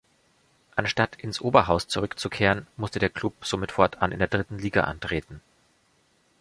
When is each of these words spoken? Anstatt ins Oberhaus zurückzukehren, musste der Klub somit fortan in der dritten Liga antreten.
Anstatt 0.75 1.15
ins 1.17 1.41
Oberhaus 1.41 1.87
zurückzukehren, 1.87 2.65
musste 2.75 2.97
der 2.97 3.09
Klub 3.11 3.45
somit 3.45 3.71
fortan 3.73 4.11
in 4.11 4.17
der 4.17 4.29
dritten 4.29 4.57
Liga 4.57 4.85
antreten. 4.85 5.41